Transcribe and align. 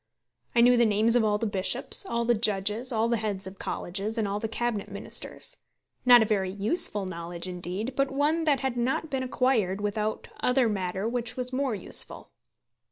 I 0.55 0.61
knew 0.61 0.77
the 0.77 0.85
names 0.87 1.15
of 1.15 1.23
all 1.23 1.37
the 1.37 1.45
Bishops, 1.45 2.07
all 2.07 2.25
the 2.25 2.33
Judges, 2.33 2.91
all 2.91 3.07
the 3.07 3.17
Heads 3.17 3.45
of 3.45 3.59
Colleges, 3.59 4.17
and 4.17 4.27
all 4.27 4.39
the 4.39 4.47
Cabinet 4.47 4.89
Ministers, 4.89 5.57
not 6.07 6.23
a 6.23 6.25
very 6.25 6.49
useful 6.49 7.05
knowledge 7.05 7.47
indeed, 7.47 7.93
but 7.95 8.09
one 8.09 8.45
that 8.45 8.61
had 8.61 8.75
not 8.77 9.11
been 9.11 9.21
acquired 9.21 9.79
without 9.79 10.27
other 10.39 10.67
matter 10.67 11.07
which 11.07 11.37
was 11.37 11.53
more 11.53 11.75
useful. 11.75 12.31